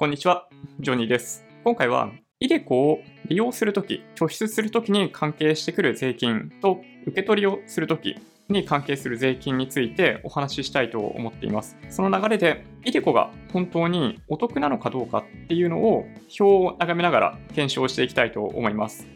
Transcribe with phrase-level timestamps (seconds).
[0.00, 0.48] こんにちは、
[0.78, 1.44] ジョニーです。
[1.62, 8.16] 今回は、イデコを利用するとき、拠出するときに関係してくる税金と、受け取りをするとき
[8.48, 11.76] に関係する税金についてお話ししたいと思っています。
[11.90, 16.06] その流れで、イデコが本当にお得なのかどうかっていうのを
[16.40, 19.06] 表を眺めながら検証していきたいと思います。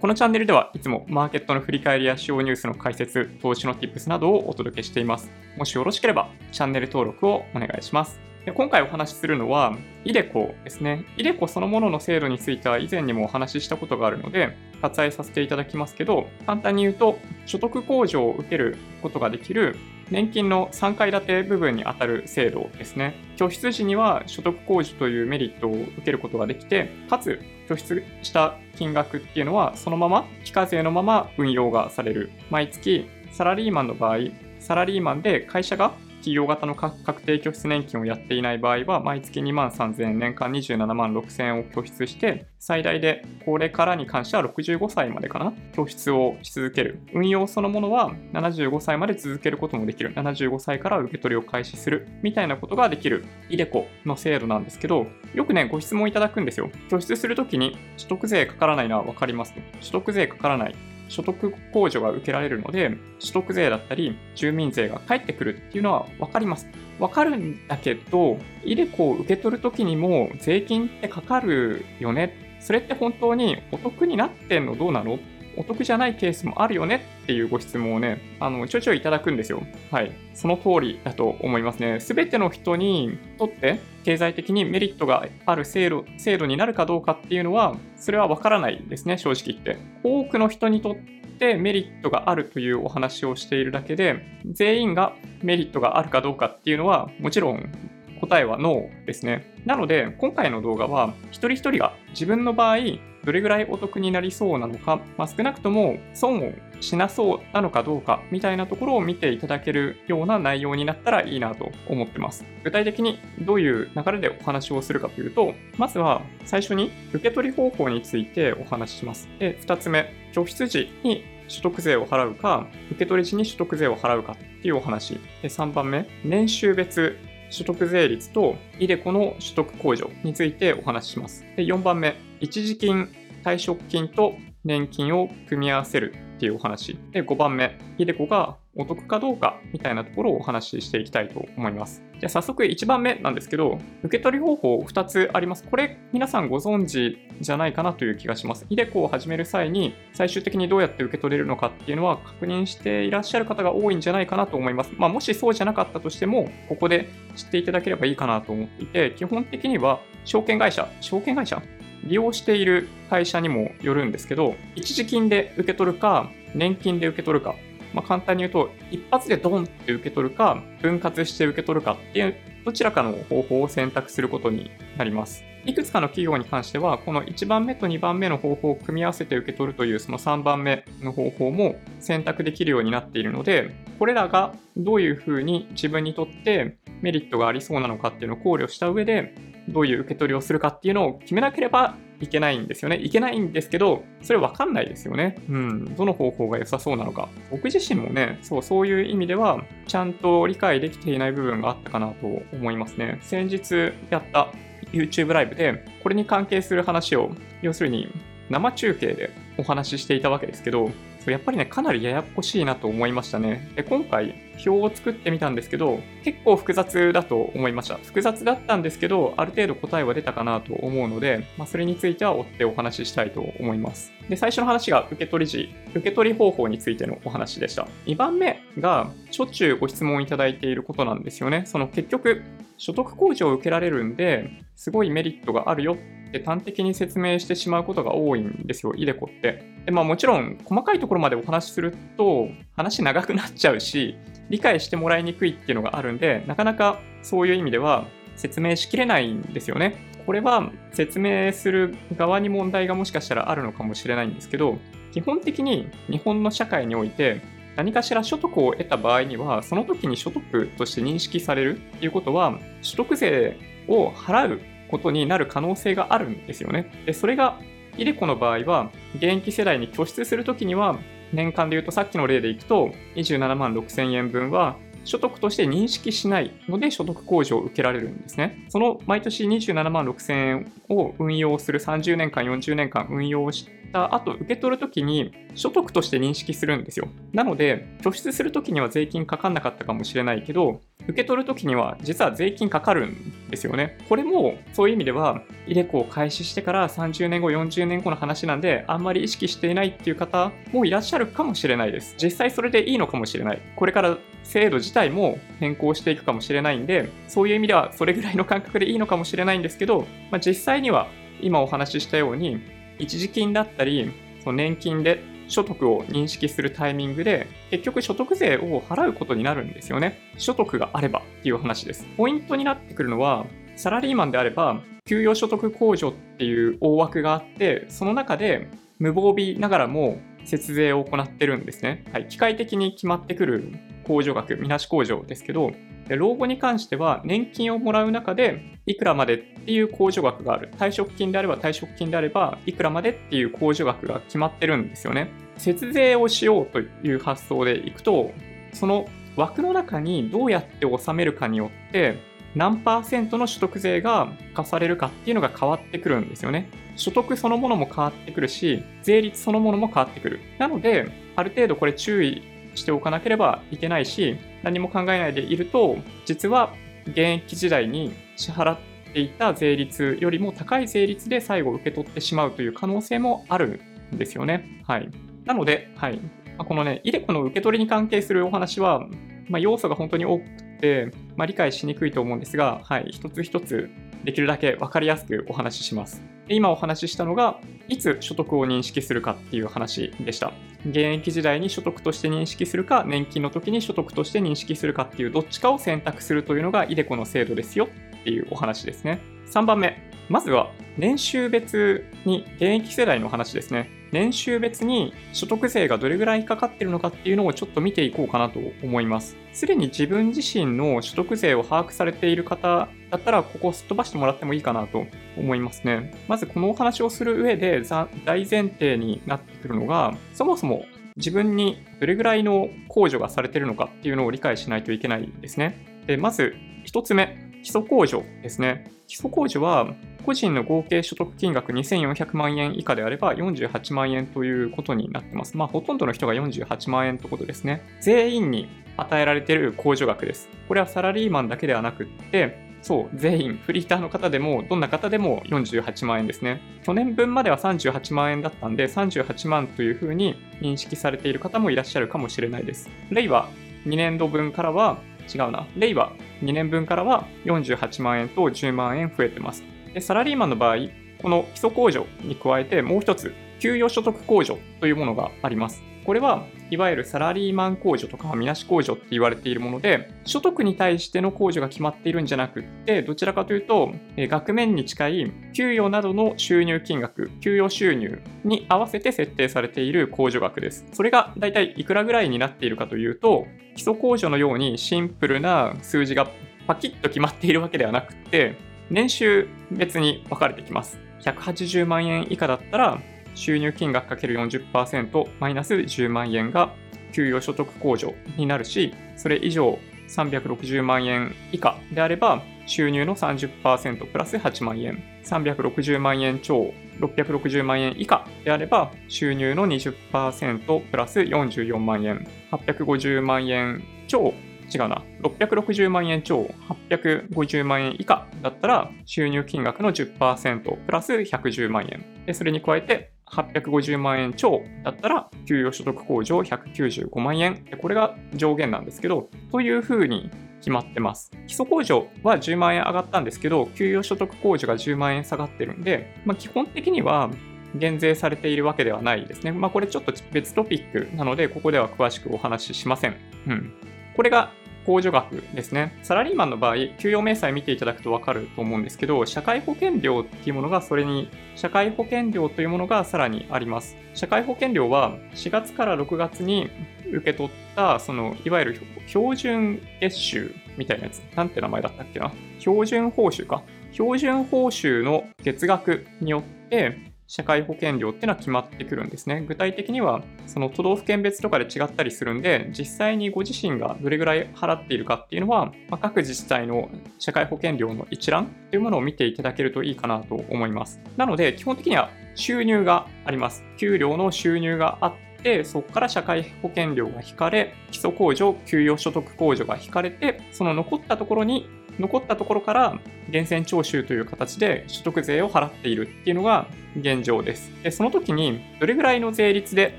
[0.00, 5.30] このチャンネルではいつもマーケットの振り返りや主要ニュースの解説、投資の Tips などをお届けしています。
[5.58, 8.33] もしよろしければチャンネル登録をお願いします。
[8.44, 9.74] で今回お話しするのは、
[10.04, 11.04] イデコですね。
[11.16, 19.76] イデコそのものの制度については以前にもお話ししたことがあるので、割愛させていただきますけど、簡単に言うと、所得控除を受けることができる
[20.10, 23.14] 年金の3階建て部分にあたる制度ですね。
[23.36, 32.30] 拠出時には所得控除というメリットを受けることができて、かつ拠出した金額っていうのはそのまま非課税のまま運用がされる。
[32.50, 34.18] 毎月サラリーマンの場合、
[34.60, 35.94] サラリーマンで会社が
[36.24, 47.00] 企業型の確定拠出年金をやっていない場合は、毎月2万3000円、年間27万6000円を拠出して、最大で高齢からに関しては65歳までかな、拠出をし続ける。
[47.12, 50.14] 運用そのものは75歳まで続けることもできる。
[50.14, 52.08] 75歳から受け取りを開始する。
[52.22, 56.70] みたいなことができる、イデコの制度なんですけど、よくね、ご質問いただくんですよ。
[56.88, 59.70] 拠出するときに所得税かからないのはわかりますね。
[59.82, 60.74] 所得税かからない。
[61.08, 66.66] 所得控除が受けられるので、所得税だったり住民税が返ってくるっていうのは分かります。
[66.98, 72.58] 分かるんだけど、イデコを受け取るときにも税金ってかかるよね。
[72.60, 75.18] それって本当にお得になってんのどうなの？
[75.56, 79.62] お得じゃないケースもあるよねっていうご質問をね、あの、ちょいちょいいただくんですよ。
[79.92, 80.10] はい。
[80.34, 82.00] その通りだと思いますね。
[82.00, 89.78] すべての人にとって経済的にメリットがある制度制度になるかどうかっていうのは、それはわからないですね、正直言って。
[90.04, 90.94] 多くの人にとっ
[91.38, 97.72] てメリットがあるというお話をしているだけで、全員がメリットがあるかどうかっていうのは、もちろん
[98.20, 99.54] 答えはノーですね。
[99.64, 102.78] なので、今回の動画は、一人一人が自分の場合、
[103.24, 106.52] どれぐらいお得になりそうなのか、まあ、少なくとも損を
[106.84, 112.44] しなそうなのかどうかみたいなところを見ていただけるような内容になったらいいなと思ってます。
[112.62, 119.28] 具体的にどういう流れでお話をするかというと、まずは最初に受け取り方法についてお話しします。
[119.38, 125.14] で、2つ目、拠出時に所得税を払うか、受け取り時に所得税を払うかっていうお話。
[125.42, 127.18] で、3番目、年収別
[127.50, 131.44] 所得税率と iDeCo の取得控除についてお話しします。
[131.56, 133.08] で4番目、一時金、
[133.44, 136.14] 退職金と年金を組み合わせる
[136.44, 136.98] っていうお話。
[137.12, 142.02] で、5番目、iDeCo がお得かどうかみたいなところをお話ししていきたいと思います。
[142.20, 145.64] じゃあ早速1番目なんですけど、受け取り方法2つあります。
[145.64, 148.66] これ皆さんご存知じゃないかなという気がします。
[148.68, 154.92] イデコを始める際に最終的にどうやって受け取れるのかっていうのは確認していらっしゃる方が多いんじゃないかなと思います。
[154.98, 161.62] まあ、もしそうじゃなかったとしても、ここで知っていただければいいかなと思っていて、基本的には証券会社、証券会社
[162.06, 167.54] 利用している会社にもよるんですけど、一時金で受け取るか、年金で受け取るか、
[167.92, 172.34] まあ、簡単に言うと、一発でドンって受け取るか、分割して受け取るかっていう、
[172.64, 175.44] どちらかの方法を選択することになります。
[175.66, 189.34] いくつかの企業に関しては、この1番目と2番目の方法を組み合わせて受け取るというその3番目の方法も選択できるようになっているので、これらがどういうふうに自分にとってメリットがありそうなのかっていうのを考慮した上で、
[189.68, 192.96] どういう受け取りをするかっていうのを決めなければいけないんですよね。
[192.96, 195.36] いけないんですけど、それわかんないですよね。
[195.48, 195.94] うん。
[195.96, 197.28] どの方法が良さそうなのか。
[197.50, 203.18] 僕自身もね、そう、そういう意味では、ちゃんと理解できていない部分があったかなと思いますね。
[203.22, 204.48] 先日やった
[204.92, 207.30] YouTube ライブで、これに関係する話を、
[207.62, 208.08] 要するに
[208.50, 210.90] 生中継でお話ししていたわけですけど、
[211.26, 213.70] やっぱりね、かなりややこしいなと思いましたね。
[213.76, 217.96] で今回、表を作ってみたんですけど、結構複雑だと思いました。
[217.96, 224.12] 複雑だったんですけど、ある程度答えは出たかなと思うので、まあ、それについては追ってお話ししたいと思います。
[224.28, 227.86] で、最初の話が受け取り時、受け取り方法についてのお話でした。
[228.06, 231.64] 2番目が、しょっちゅうご質問いただいていることなんですよね。
[231.66, 232.42] その結局、
[232.76, 235.96] 所得控除を受けられるんで、すごいメリットがあるよっ
[236.32, 239.62] て端的に説明してしまうことが多いんですよ、イデコって。
[239.86, 244.16] で、まあもちろん細かいところまでお話しすると話長くなっちゃうし、
[244.50, 248.06] 理解してもらいにくいっていうのがあるんで、なかなかそういう意味では
[248.36, 249.96] 説明しきれないんですよね。
[250.26, 254.78] これは説明する側に問題がもしかしたらあるのかもしれないんですけど、
[255.12, 257.40] 基本的に日本の社会において
[257.76, 263.56] 何かしら所得を得た場合には、その時に所得として認識されるっていうことは、所得税
[263.88, 266.90] を払うことになる可能性があるんですよね。
[267.04, 267.58] で、それが、
[267.96, 270.98] イデコの場合は、現役世代に拠出するときには、
[271.34, 278.66] 年間で言うとさっきの例でいくと、27万6000円分は所得として認識しないので所得控除を受けられるんですね。
[278.68, 287.08] その毎年27万6000円を運用する30年間、40年間運用した後、受け取るときに所得として認識するんですよ。
[287.32, 293.98] なので、拠出するときには税金かかんなかったかもしれないけど、受け取るときには実は税金かかるんですよね。
[294.08, 302.14] これもそういう意味では、イデコを開始してから30年後、40年後の話なんで、あんまり意識していないっていう方もいらっしゃるかもしれないです。
[302.20, 303.60] 実際それでいいのかもしれない。
[303.76, 311.08] これから制度自体も変更していくかもしれないんで、そういう意味ではそれぐらいの感覚でいいのかもしれないんですけど、まあ、実際には
[311.40, 312.60] 今お話ししたように、
[312.98, 314.10] 一時金だったり、
[314.42, 320.18] その年金で所得を認識するタイミングで、結局所得税を払うことになるんですよね。
[320.38, 322.06] 所得があればっていう話です。
[322.16, 323.46] ポイントになってくるのは、
[323.76, 328.68] サラリーマンであれば、給与所得控除っていう大枠があって、その中で
[328.98, 332.04] 無防備ながらも節税を行ってるんですね。
[332.12, 333.72] はい、機械的に決まってくる
[334.04, 335.72] 控除額、みなし控除ですけど、
[336.08, 340.70] 老後に関しては年金をもらう中でいくらまでっていう控除額がある。
[340.78, 345.28] 退職金であれば退職金であればいくらまでっていう控除額が決まってるんですよね。
[345.56, 348.32] 節税をしようという発想でいくと、
[348.72, 349.06] その
[349.36, 352.18] 枠の中にどうやって納めるかによって
[352.54, 356.68] 何パーセントの所得税が課されるかっていうのが変わってくるんですよね。
[356.96, 360.40] 所得そのものも変わってくるし、税率そのものも変わってくる。
[360.58, 362.42] なので、ある程度これ注意
[362.74, 366.72] しておかなければいけないし、何も考えないでいると、実は
[367.06, 368.78] 現役時代に支払っ
[369.12, 373.80] ていた税率よりも高い税率で最後受け取ってしまうという可能性もある
[374.14, 374.82] んですよね。
[374.86, 375.08] はい。
[375.44, 376.20] なので、はい。
[376.58, 379.06] このね、イデコの受け取りに関係するお話は、
[379.48, 380.44] まあ、要素が本当に多く
[380.80, 383.90] て、まあ、理解しにくいと思うんですが、はい、一つ一つ
[384.24, 386.22] できるだけ分かりやすくお話しします。
[386.48, 390.52] で今お話ししたのが、いつ所得を認識するかっていう話でした。
[390.86, 397.88] 現役時代に所得として認識するか、年金の時に所得として認識するかっていうどっちかを選択するというのが iDeCo の制度ですよ
[398.20, 399.20] っていうお話ですね。
[399.50, 399.96] 3番目、
[400.28, 403.90] まずは年収別に現役世代の話ですね。
[404.14, 409.36] 年収別に所得税がどれぐらいかかってるのかっていうのをちょっと見ていこうかなと思います。
[409.52, 416.14] すでに自分自身の所得税を把握されている方だったら、ここをすっ飛ばしてもらってもいいかなと思いますね。
[416.28, 417.82] まずこのお話をする上で
[418.24, 420.84] 大前提になってくるのが、そもそも
[421.16, 426.04] 自分にどれぐらいの控除がされているのかっていうのを理解しないといけないですね。
[426.06, 426.54] でまず
[426.86, 428.92] 1つ目、基礎控除ですね。
[429.08, 429.92] 基礎控除は
[430.24, 435.56] 個人の合計所得金額2400万円以下であれば48万円ということになってます。
[435.56, 437.82] まあ、ほとんどの人が48万円ということですね。
[438.00, 440.48] 全員に与えられている控除額です。
[440.68, 446.60] これはサラリーマンだけではなくって、そう、全員、フリーターの方でも、どんな方でも48万円ですね。
[446.84, 452.90] 去年分までは38万円だったんで、38万というふうに認識されている方もいらっしゃるかもしれないです。
[453.08, 453.48] 令和
[453.86, 454.98] 2年度分からは、
[455.34, 459.73] 違うな、令和2年分からは48万円と10万円増えてます。
[459.94, 460.76] でサラリーマンの場合、
[461.22, 465.82] この基礎控除に加えてもう一つ、給与所得控除というものがあります。
[466.04, 480.84] これはいわゆるサラリーマン控除とかみなし控除って言われているもので、所得に対しての控除が決まっているんじゃなくって、どちらかというと、額面に近い給与などの収入金額、給与収入に合わせて設定されている控除額です。
[480.92, 486.28] それが大体いくらぐらいになっているかというと、基礎控除のようにシンプルな数字が
[486.66, 488.56] パキッと決まっているわけではなくて、
[488.90, 490.98] 年収別に分かれてきます。
[491.20, 493.00] 180万円以下だったら、
[493.34, 496.72] 収入金額 ×40% マイナス10万円が
[497.12, 514.34] 給与所得控除になるし、それ以上360万円以下であれば、収入の30%プラス8万円、360万円超660万円以下であれば、収入の20%プラス44万円、850万円超
[514.74, 515.02] 違うな。
[515.22, 516.50] 660万円超
[516.90, 522.04] 850万円以下だったら収入金額の10%プラス110万円。
[522.26, 527.64] で、それに加えて850万円超だったら給与所得控除195万円。
[527.80, 531.30] これが上限なんですけど、というふうに決まってます。
[531.46, 537.30] 基礎控除は10万円上がったんですけど、給与所得控除が10万円下がってるんで、まあ、基本的には
[537.74, 539.52] 減税されているわけではないですね。
[539.52, 543.16] まあ、これちょっと別トピックなので、ここでは詳しくお話ししません。
[543.46, 543.72] うん。
[544.16, 544.52] これが
[544.86, 545.98] 控除額ですね。
[546.02, 553.96] サラリーマンの場合、給与明細見ていただくとわかると思うんですけど、社会保険料っていうものがそれに、社会保険料というものがさらにあります。
[554.14, 556.70] 社会保険料は4月から6月に
[557.10, 561.18] 受け取った、その、いわゆる標準月収みたいなやつ。
[561.36, 562.32] なんて名前だったっけな？
[562.58, 563.62] 標準報酬か。
[563.92, 569.44] 標準報酬の月額によって、社会保険料っていうのは決まってくるんですね。
[569.46, 581.00] 具体的には、その都道府県別とかで違ったりするんで、実際にご自身がどれぐらい払っているかっていうのは、まあ、各自治体の社会保険料の一覧というものを見ていただけるといいかなと思います。
[581.16, 583.64] なので、基本的には収入があります。
[583.78, 592.98] 給料の収入があって、そこから社会保険料が引かれ、基礎控除、給与所得控除が引かれて、その残ったところに残ったところから
[593.28, 596.66] 源泉徴収という形で所得税を払っているっていうのが
[596.98, 597.70] 現状です。
[597.82, 599.94] でその時にどれぐらいの税率で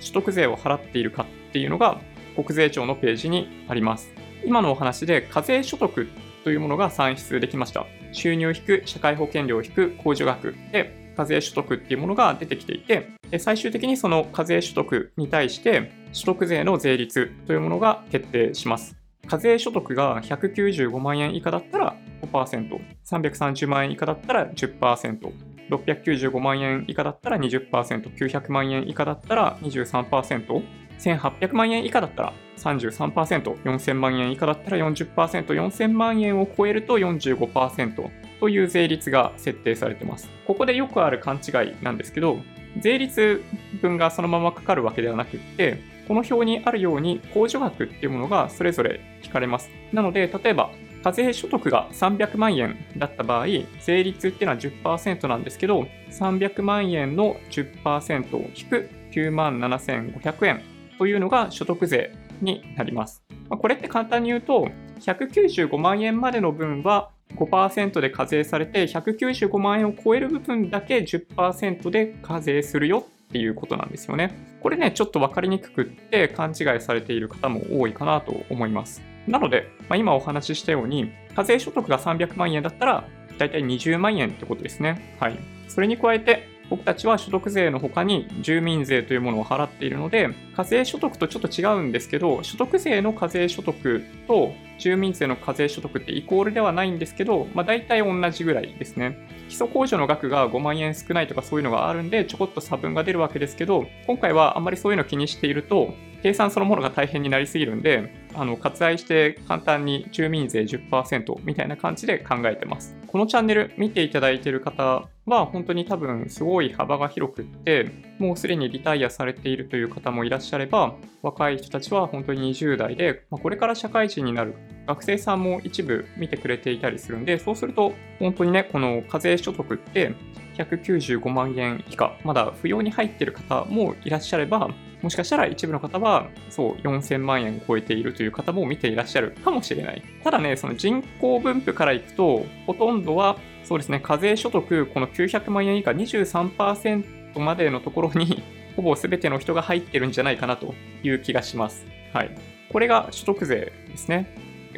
[0.00, 2.00] 所得税を払っているかっていうのが
[2.34, 4.12] 国税庁のページにあります。
[4.44, 6.08] 今のお話で課税所得
[6.44, 7.86] というものが算出できました。
[8.12, 19.01] 収入引く、社会保険料引く、控除額で課税所得っていうものが出てきていて、最終的にその課税所得に対して所得税の税率というものが決定します。
[19.26, 25.32] 課税所得が195万円以下だったら5%、330万円以下だったら10%、
[25.70, 30.62] 695万円以下だったら20%、900万円以下だったら23%、
[30.98, 38.10] 1800万円以下だったら33%、4000万円以下だったら40%、4000万円を超えると45%
[38.40, 40.28] という税率が設定されています。
[40.46, 42.38] ここでよくある勘違いなんですけど、
[42.80, 43.42] 税率
[43.80, 49.70] 分がそのままかかるわけではなくって、この表にあるように控除額っていうものがそれぞれ引かれます。
[49.92, 50.70] なので、例えば、
[51.02, 53.46] 課税所得が300万円だった場合、
[53.80, 60.62] 税率っていうのは10%なんですけど、300万円の10%を引く9万7500円
[60.98, 63.22] というのが所得税になります。
[63.48, 64.68] これって簡単に言うと、
[65.00, 74.36] 195万円までの分は5%で課税されて、195万円を超える部分だけ10%で課税するよっていうことなんですよね。
[74.60, 79.02] これね、ちょっと分かりにくくって勘違いされている方も多いかなと思います。
[79.26, 83.08] なので、まあ、今お話ししたように、課税所得が300万円だったら、
[83.38, 85.16] だいたい20万円ってことですね。
[85.18, 85.38] はい。
[85.66, 99.18] それに加えて、僕たちは所得税の他に住民税というものを払っているので、課税所得とちょっと違うんですけど、所得税の課税所得と住民税の課税所得ってイコールではないんですけど、まあ、大体同じぐらいですね。
[99.50, 112.96] 基礎控除の額が5万円少ないとかそういうのがあるんで、ちょこっと差分が出るわけですけど、今回はあんまりそういうの気にしていると、計算そのものが大変になりすぎるんで、あの割愛して簡単に住民税10%みたいな感じで考えてます。
[113.06, 124.54] このチャンネル見ていただいている方は本当に多分すごい幅が広くって、もうすでにリタイアされているという方もいらっしゃれば、若い人たちは本当に20代で、ま、これから社会人になる
[124.86, 130.14] 学生さんも一部見てくれていたりするんで、そうすると本当にね、この課税所得って
[130.56, 134.70] 195万円以下、まだ扶養に入っている方もいらっしゃれば、
[135.02, 140.02] もしかしたら一部の方は、そう、4000万円を超えているという方も見ていらっしゃるかもしれない。
[140.22, 148.42] ただね、その人口分布からいくと、ほとんどは、そうですね、課税所得、この900万円以下23%までのところに、
[148.76, 151.84] ほぼ全ての人が入ってるんじゃないかなという気がします。
[152.12, 152.30] はい。
[152.70, 154.34] これが所得税ですね。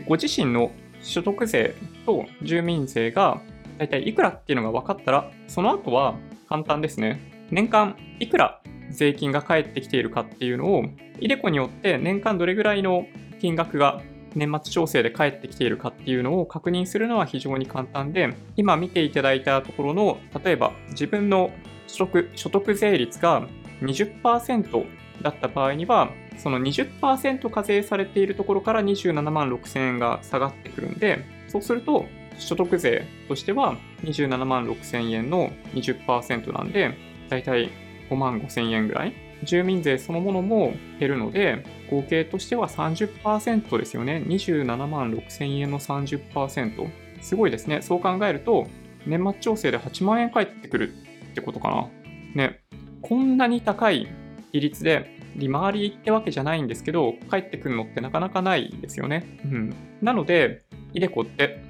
[0.06, 1.74] ご自身の所得税
[2.06, 3.40] と住民税が
[3.78, 6.16] 大体いくらっていうのが分かったら、その後は
[6.48, 7.20] 簡単ですね。
[7.50, 8.60] 年間いくら
[8.94, 10.84] 税金が返ってきているかっていうのを、
[11.20, 13.06] イデコによって年間どれぐらいの
[13.40, 14.00] 金額が
[14.34, 21.50] 年末調整で返ってきているかっていうのを確認するのは非常に簡単で、今見ていただいたところの、例えば自分の
[21.86, 23.46] 所得所得税率が
[23.82, 24.86] 20%
[25.22, 32.06] だった場合には、その20%課税されているところから27万6000円が下がってくるんで、そうすると
[32.38, 36.94] 所得税としては27万6000円の20%なんで、
[37.28, 37.70] だいたい
[38.14, 39.14] 5万5千円ぐらい。
[39.42, 44.22] 住民税そのものも減るので、合計としては30%ですよね。
[44.26, 46.88] 27万6千円の30%。
[47.20, 47.82] すごいですね。
[47.82, 48.66] そう考えると、
[49.06, 50.92] 年末調整で8万円返ってくる
[51.32, 51.88] ってことかな。
[52.34, 52.60] ね。
[53.02, 54.08] こんなに高い
[54.52, 59.38] 比率で利回りってわけじゃないんですけど、返ってくるのってなかなかないですよね。
[59.44, 59.74] うん。
[60.00, 60.62] なので、
[60.94, 61.60] イデコって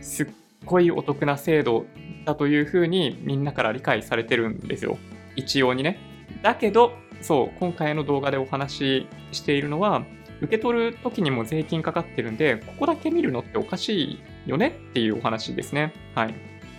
[0.00, 0.26] すっ
[0.64, 1.86] ごいお得な制度
[2.24, 4.98] だというふうにみんなから理解されてるんですよ。
[5.36, 5.98] 一応にね。
[6.42, 10.04] だけど、そう、今回の動画でお話ししているのは、
[10.40, 15.92] 受け取る時にも税金かかってるんで、ここだけ見るのっておかしいよねっていうお話ですね。
[16.14, 16.34] はい。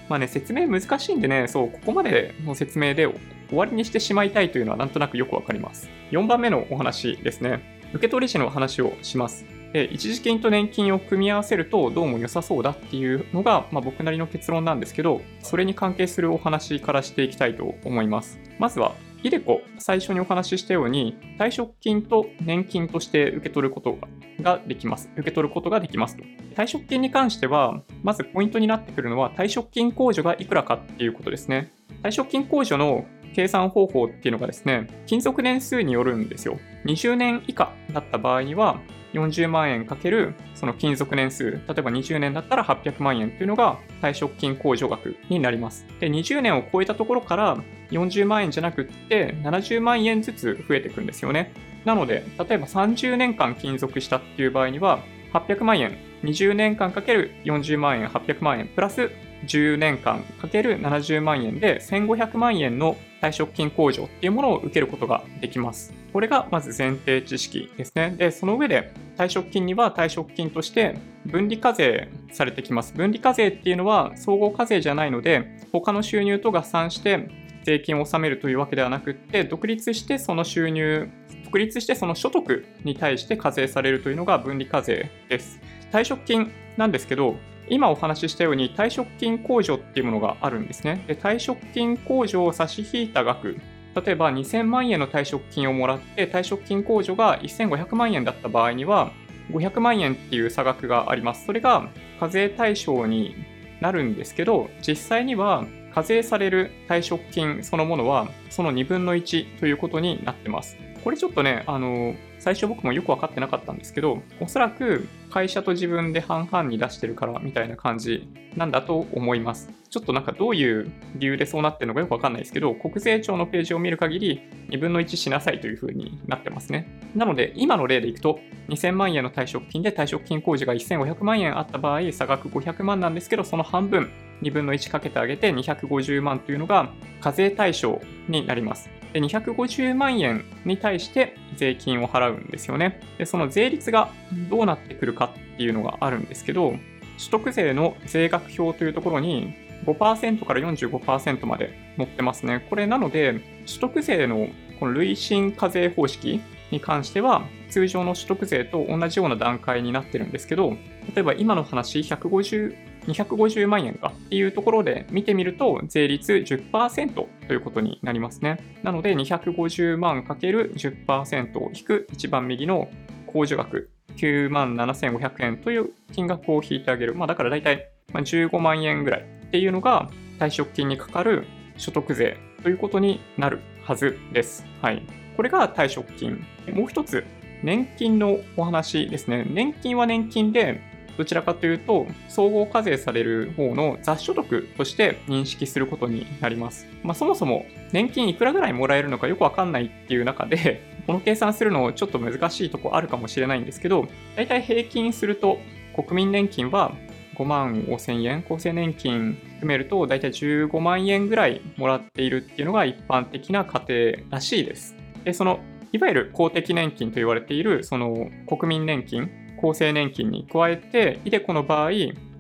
[0.08, 3.08] まあね、説明難しいんでね、そう、ここまでの説明で
[3.50, 5.90] 終わりにしてしまいたいというのはなんとなくよくわかります。
[6.12, 7.62] 4番目のお話ですね。
[7.92, 9.46] 受け取り時の話をします。
[9.76, 18.40] で一時金と年金を組み合わせるとどうも良さそうだっていうのが、まあ、僕なりの結論なんですけど、それに関係するお話からしていきたいと思います。
[18.58, 23.98] まずは、イデコ、最初にお話ししたように、退職金と年金として受け取ること
[24.42, 25.10] ができます。
[25.16, 26.24] 受け取ることができますと。
[26.56, 31.74] 退職金に関しては、まずポイントになってくるのは、退職金控除がいくらかっていうことですね。
[32.02, 33.04] 退職金控除の
[33.36, 36.58] 計算方法っていうのがですね、勤続年数によるんですよ。
[36.86, 38.80] 20年以下だった場合には、
[39.16, 45.86] 40万円かけるその勤続年数、例えば20年だったら800万円というのが退職金控除額になります。
[46.00, 47.58] で、20年を超えたところから
[47.92, 51.54] 40万円じゃなくって70万円ずつ増えていくんですよね。
[51.86, 55.00] なので、例えば30年間勤続したっていう場合には、
[55.34, 59.12] 800万円、20年間かける40万円、800万円、プラス
[59.46, 66.05] 10年間かける70万円で1500万円の退職金控除っていうものを受けることができます。
[66.16, 68.16] これがまず前提知識ですね。
[68.18, 72.94] で、その上で退職金には退職金として分離課税されてきます。
[72.94, 77.28] 分離課税っていうのは総合課税じゃないので、他の収入と合算して
[77.66, 81.10] 税金を納めるというわけではなくって、独立してその収入、
[81.44, 85.60] 独立してその所得に対して課税されるというのが分離課税です。
[85.92, 87.36] 退職金なんですけど、
[87.68, 91.04] 今お話ししたように退職金控除っていうものがあるんですね。
[91.08, 93.58] で退職金控除を差し引いた額、
[93.96, 99.12] 例えば2000万円の退職金をもらって退職金控除が1500万円だった場合には
[99.52, 101.46] 500万円っていう差額があります。
[101.46, 103.36] それが課税対象に
[103.80, 110.78] なるんですけど、実際には課税される退職金そのものはその2分の1ということになってます。
[111.04, 119.74] これちょっとね、あの、最初僕もよく分かってなかったんですけど、おそらく会社と自分で半々に出してるからみたいな感じなんだと思います。
[119.90, 126.88] ちょっとなんかどういう理由でそうなってるのかよくわかんないですけど、国税庁のページを見る限り2分の1しなさいという風になってますね。
[127.16, 134.12] なので今の例でいくと2000万円の退職金で退職金控除が1500万円あった場合、差額500万なんですけど、その半分
[134.42, 136.90] 2分の1かけてあげて250万というのが
[137.22, 138.90] 課税対象になります。
[139.14, 143.00] で250万円に対して税金を払うんですよね。
[143.18, 144.10] で、その税率が
[144.50, 146.76] どうなってくるかっていうのがあるんですけど、
[147.18, 149.54] 所得税の税額表というところに
[149.86, 152.66] 5%から45%まで載ってますね。
[152.70, 154.50] これなので、所得税の
[154.80, 160.72] この累進課税方式に関しては、通常の所得税と同じような段階になってるんですけど、
[161.14, 162.76] 例えば今の話、150
[163.08, 168.58] 250万円かっていうところで見てみると、税率10%ということになりますね。
[168.84, 172.90] なので、250万 ×10% を引く一番右の
[173.28, 177.16] 控除額、9万7500円という金額を引いてあげる。
[177.16, 181.46] まあ、だから大体15万円ぐらいっていうのが退職金にかかる
[181.78, 184.66] 所得税ということになるはずです。
[184.82, 185.04] はい。
[185.36, 186.46] これが退職金。
[186.74, 187.26] もう一つ、
[187.64, 189.46] 年金のお話ですね。
[189.48, 190.82] 年金は年金で、
[191.18, 196.88] どちらかというと、総合課税される方の雑所得として認識することになります。
[197.04, 205.60] まあ、そもそも年金いくらぐらいもらえるのかよくわかんないっていう中で、 この計算するのちょっと難しいとこあるかもしれないんですけど、大体平均すると
[205.96, 206.94] 国民年金は
[207.36, 214.96] 5万5千円、厚生年金含めると大体15万円ぐらいもらっているっていうのが一般的な家庭らしいです。
[215.24, 215.60] で、その
[215.92, 221.92] いわゆる公的年金と言われているその国民年金厚生年金に加えて、イデコの場合、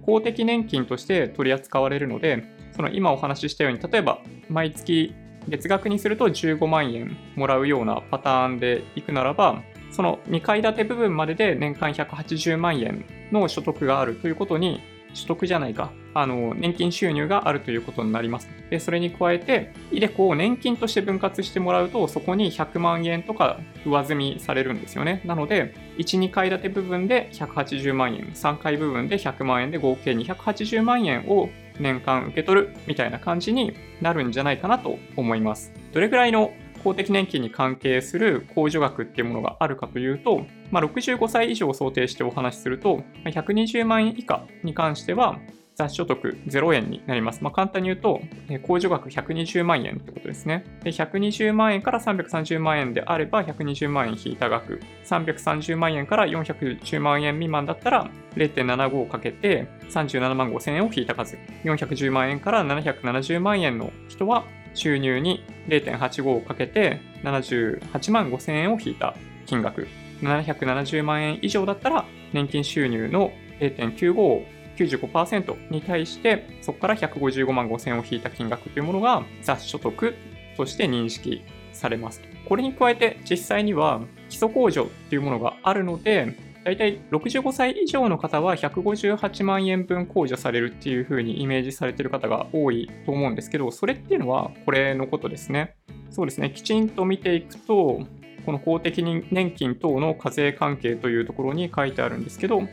[0.05, 2.43] 公的年金として取り扱われるので、
[2.75, 5.13] その今お話ししたように、例えば毎月
[5.47, 14.81] 月額にすると15万円もらうようなパターンでいくならば、その2階建て部分までで年間180万円の所得があるということに
[15.13, 18.49] 所得じゃないか、あの、年金収入があるということになります。
[18.69, 25.21] で、それに加えて、イデコを年金として分割してもらうと、そこに100万円とか上積みされるんですよね。
[25.25, 31.49] なので、1、2階建て部分で180万円、3階部分で100万円で合計280万円を
[31.79, 35.73] 年間受け取るみたいな感じになるんじゃないかなと思います。
[35.91, 36.53] どれぐらいの
[36.85, 45.39] 公的年金に関係する控除額っていうものがあるかというと、まあ、65歳以上を想定してお話しすると、120万円以下に関しては、
[45.75, 47.43] 雑所得0円になります。
[47.43, 50.63] まあ、簡単に言うと、控除額120万円ってことですね。
[50.83, 69.87] で120万円から330万円であれば120万円引いた額、330万円から410万円未満だったら0.75をかけて37万5千円を引いた数、410万円から770万円の人は収入に0.85をかけて78万5000円を引いた金額。
[70.21, 74.45] 770万円以上だったら年金収入の0.95を
[74.77, 80.15] 95%に対してそこから155万5千を引いた金額というものが雑所得
[80.57, 82.21] として認識されます。
[82.47, 95.75] これに加えて実際には基礎控除というものがあるので大体65歳以上の方は158万円分控除されるっていう風にイメージされてる方が多いと思うんですけど、それっていうのはこれのことですね。
[96.09, 96.49] そうですね。
[96.49, 98.01] きちんと見ていくと、
[98.47, 102.63] この公的年金等の課税関係というところに書いてあるんですけど、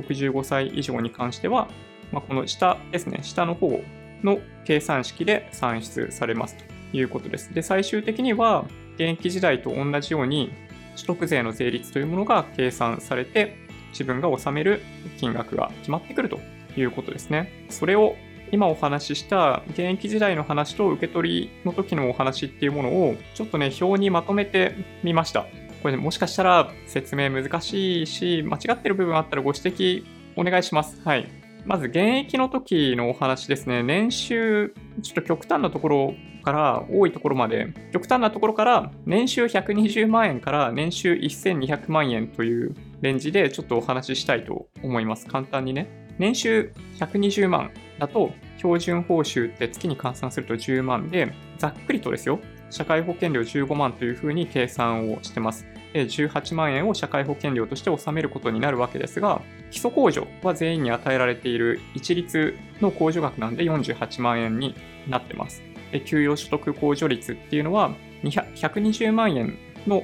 [0.00, 1.68] 65歳以上に関しては、
[2.12, 3.82] まあ、この下ですね、下の方
[4.22, 6.76] の計算式で算出されますと。
[6.92, 7.52] いうことです。
[7.54, 10.52] で、最終的には現役時代と同じように
[10.94, 13.56] 所得税の税率というものが計算されて
[13.90, 14.82] 自分が納める
[15.18, 16.40] 金額が決まってくると
[16.76, 17.66] いうことですね。
[17.68, 18.16] それを
[18.52, 25.46] 今お話しした現役時代の話と受け取りの時のお話っていうものをちょっとね表にまとめてみました。
[25.82, 30.04] これ、もしかしたら説明難しいし間違ってる部分あったらご指摘
[30.36, 31.00] お願いします。
[31.04, 31.28] はい。
[31.64, 33.82] まず現役の時のお話ですね。
[33.82, 45.26] 年収、ちょっと極端なところから多いところまで、極端なところから年収120万円から年収1200万円というレンジでちょっとお話ししたいと思います。
[45.26, 46.06] 簡単にね。
[46.18, 52.38] 年収120万だと標準報酬って月に換算すると10万で、ざっくりとですよ。
[52.70, 55.66] 社会保険料15万というふうに計算をしてます。
[55.94, 64.74] 18万円を社会保険料として納めることになるわけですが、基礎控除は全員に与えられている一律の控除額なんで48万円に
[65.08, 65.62] なってます。
[66.04, 70.02] 給与所得控除率っていうのは120万円の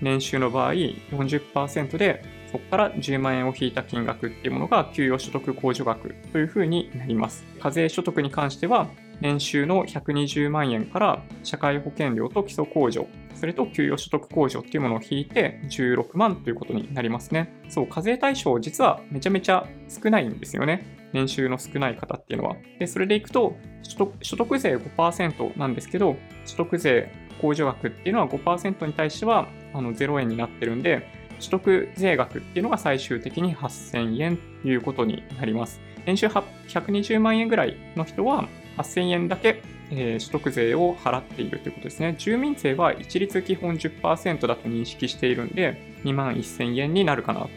[0.00, 7.44] 年収の場合40%でそこから10万円を引いた金額っていうものが給与所得控除額というふうになります。
[7.60, 8.88] 課税所得に関しては
[9.20, 17.52] 年収の120万円から社会保険料と基礎控除、それと給与所得控除っていうものを引いて16万ということになりますね。
[17.68, 21.08] そう、課税対象実はめちゃめちゃ少ないんですよね。
[21.12, 22.56] 年収の少ない方っていうのは。
[22.78, 31.06] で、それでいくと所得、所得税5%なんですけど、所得税控除額っていうのは5%に対してはあの0円になってるんで、
[31.40, 35.80] 所得税額っていうのが最終的に8000円ということになります。
[36.06, 42.14] 年収120万円ぐらいの人は8000円だけ、えー、所得税を払っているということですね。
[42.18, 47.48] 住民税は一律基本10%だと認識しているんで、2万1000円になるかなと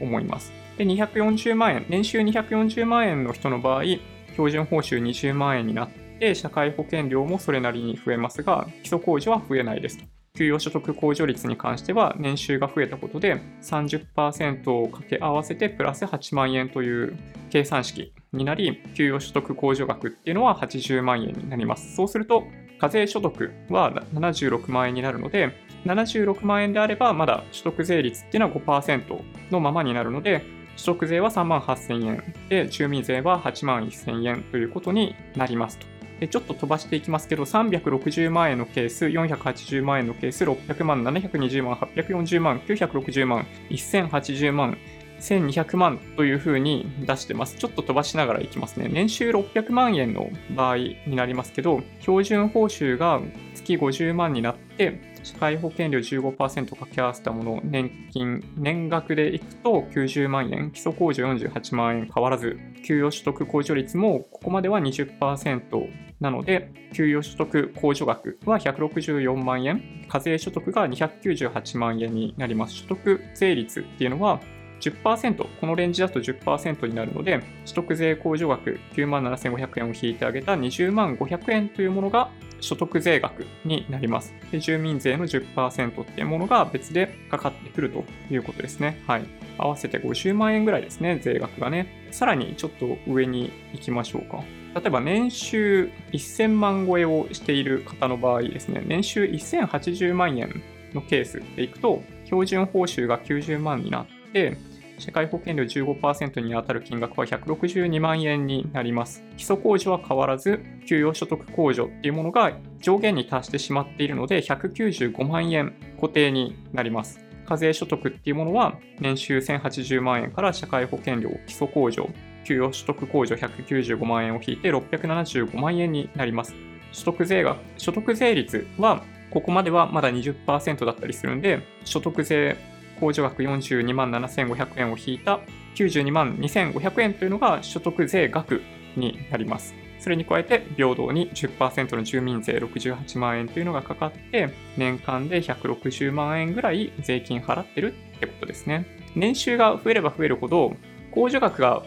[0.00, 0.52] 思います。
[0.78, 3.84] で、240万円、年収240万円の人の場合、
[4.32, 10.04] 標準報酬20万円になって、社会保険料もそれなりに増えますが、基礎控除は増えないですと。
[10.34, 17.18] 給与所得控除率に関しては年収が増えたことで30%を掛け合わせてプラス8万円という
[17.50, 21.94] 計算式になり給与所得控除額っていうのは80万円になります。
[21.94, 22.44] そうすると
[22.78, 30.42] 課税所得は76万円になるので76万円であればまだ所得税率っていうのは5%のままになるので
[30.76, 35.92] 所得税は3万8000円で住民税は8万1000円ということになりますと。
[36.28, 44.78] ちょっと飛ばしていきますけど、360万円のケース、480万円のケース、600万、720万、840万、960万、1080万、
[45.22, 47.56] 1200万というふうに出してます。
[47.56, 48.88] ちょっと飛ばしながらいきますね。
[48.92, 53.20] 年収600万円の場合になりますけど、標準報酬が
[53.54, 56.36] 月50万になって、社会保険料15%
[56.70, 65.88] 掛け合わせたもの、年金、年額でいくと90万円、基礎控除48万円変わらず、給与所得控除率もここまでは20%
[66.20, 72.74] なので、給与所得控除額は164万円、課税所得が298万円になります。
[72.74, 74.40] 所得税率っていうのは
[74.82, 84.34] 10%、このレンジだと10%になるので、所得税控除額9万7500円を引いてあげた20万500円というものが所得税額になります。
[84.50, 89.02] で住民税の10%っていうものが別でかかってくるということですね。
[89.06, 89.24] はい。
[89.58, 92.08] 合わせて50万円ぐらいですね、税額がね。
[92.10, 94.42] さらにちょっと上に行きましょうか。
[94.74, 100.62] 例えば年収1000万超えをしている方の場合ですね、年収1080万円
[100.94, 104.56] のケースでいくと、標準報酬が90万になって、
[104.98, 109.24] 社会保険料15%に当たる金額は162万円になります。
[109.36, 117.24] 基礎控除は変わらず、給与所得控除っていうものが上限に達してしまっているので、195万円固定になります。
[117.46, 122.08] 課税所得っていうものは、年収1080万円から社会保険料、基礎控除、
[122.44, 126.54] 給与所得控除195万円を引いて675万円になります。
[126.92, 132.56] 所得税が、所得税率は、ここまではまだ20%だったりするんで、所得税
[133.02, 135.40] 控除額42万7500円を引いた
[135.74, 138.62] 92万2500円というのが所得税額
[138.96, 139.74] になります。
[139.98, 148.86] それに加えて平等に10%の住民税68万円というのがかかって年間で160万円ぐらい税金払ってるってことですね。
[149.14, 150.74] 年収が増えれば増えるほど
[151.12, 151.82] 控除額が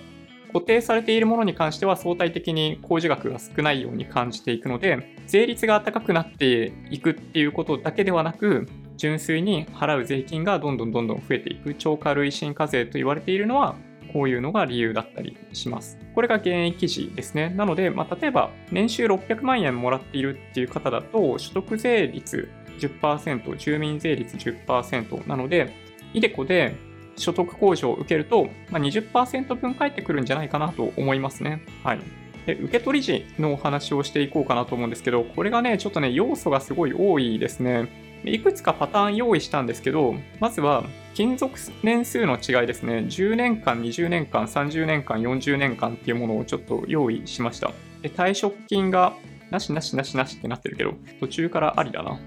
[0.54, 13.76] 固定されているものに関しては相対的に控除額が少ないように感じていくので税率が高くなっていくっていうことだけではなく純粋に払う税金がどんどんどんどん増えていく超過累進課税と言われているのは
[14.14, 15.98] こういうのが理由だったりします。
[16.14, 17.50] これが現役時ですね。
[17.50, 25.74] なので、まあ、例えば年収600万円もらっているっていう方だと所得税率10%、住民税率10%なので、
[26.14, 26.76] イデコで
[27.18, 31.62] 所得控除を受けると、まあ、20%分返ってくるんじゃないかなと思いますね。
[31.84, 32.00] はい。
[32.46, 38.05] で受け取り時のお話をしていこうかなと思うんですけど、これがね、ちょっとね、要素がすごい多いですね。
[38.32, 40.84] いくつかパターン用意したんですけど、まずは、
[41.14, 43.06] 勤続年数の違いですね。
[43.08, 47.72] 10年間、20年間、30年間、40年間っていうものをちょっと用意しました。
[48.02, 49.16] で退職金が、
[49.52, 52.20] なしなしなしなしってなってるけど、途中からありだな。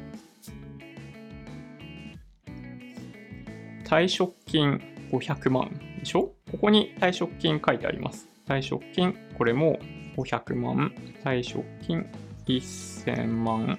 [3.85, 4.81] 退職金
[5.11, 6.33] 500万でしょ？
[6.51, 8.29] ここに退職金書いてあります。
[8.47, 9.79] 退職金、これも
[10.17, 10.93] 500万。
[11.25, 12.07] 退職金
[12.47, 13.79] 1000万。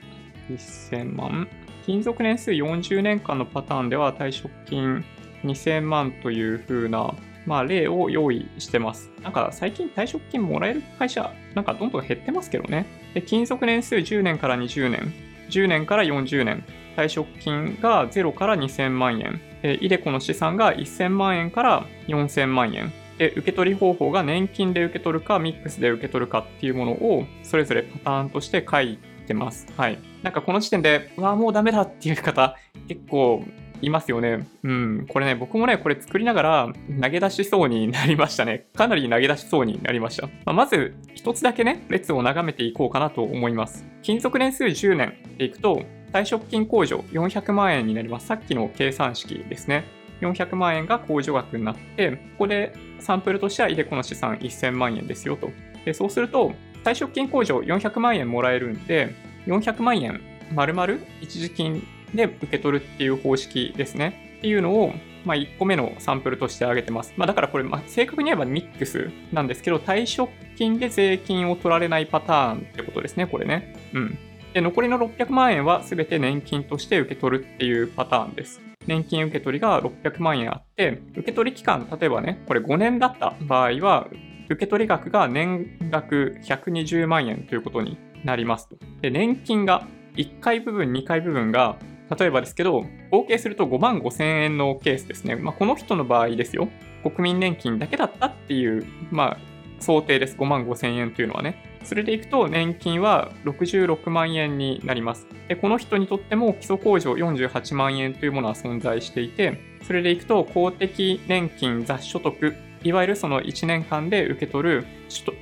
[0.49, 1.47] 1000万。
[1.89, 5.04] 勤続年数40年間のパターンでは退職金
[5.43, 7.15] 2000万という風な、
[7.47, 9.10] まあ、例を用意してます。
[9.23, 12.86] なんか最近退職金もらえる会社、なんかどんどん減ってますけどね。
[13.15, 15.12] で、勤続年数10年から20年、
[15.49, 16.63] 10年から40年、
[16.95, 28.99] 退職金が0から2000万円、えイデコの資産が1000万円から4000万円、で受け取り方法が年金で受け取るかミックスで受け取るかっていうものをそれぞれパターンとして書い
[29.30, 29.68] てます。
[29.78, 30.00] はい。
[30.24, 33.46] なんかこの時点で、うわ、もうダメだっていう方結構
[33.82, 34.48] いますよね。
[34.63, 35.06] うん。
[35.08, 38.68] これね、僕もね、これ作りながら投げ出しそうになりましたね。
[38.76, 40.28] かなり投げ出しそうになりました。
[40.28, 43.86] まあ、まず、一つだけね、列を眺めていこうかなと思います。
[44.02, 48.28] 勤続年数10年でいくと、退職金控除400万円になります。
[48.28, 49.86] さっきの計算式ですね。
[50.22, 55.52] 400万円が控除額になって、ここでサンプルとしては、イデコの資産1000万円ですよと。
[55.86, 59.13] でそうすると、退職金控除400万円もらえるんで、
[59.48, 60.22] 400万円
[60.54, 64.38] 丸々一時金で受け取るっていう方式ですね。
[64.39, 64.94] っていうのを、
[65.26, 67.13] まあ、1個目のサンプルとして挙げてます。
[67.18, 73.76] まあ、だからこれ、まあ、正確に言えばミックスなんですけど、退職金で税金を取られないパターンってことですね、これね。
[73.94, 74.18] うん。
[74.54, 78.62] で、残りの600万円は全て年金として受け取るっていうパターンです。
[78.88, 84.08] 年金受け取りが600万円あって、受け取り期間、例えばね、これ5年だった場合は、
[84.50, 88.78] 受け取り額が年額120万円ということになりますと。
[89.02, 91.78] で、年金が1回部分、2回部分が、
[92.18, 95.36] 例えばですけど、合計すると5万5千円のケースですね。
[95.36, 96.68] まあ、この人の場合ですよ。
[97.04, 99.38] 国民年金だけだったっていう、まあ、
[99.80, 100.36] 想定です。
[100.36, 101.64] 5万5千円というのはね。
[101.84, 105.28] それでいくと年金は66万円になります。
[105.48, 114.88] でこの人にとっても基礎控除48万円というものは存在していて、それでいくと公的年金雑所得、いわゆるその1年間で受け取る